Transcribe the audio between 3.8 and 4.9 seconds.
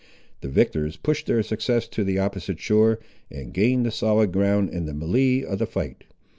the solid ground in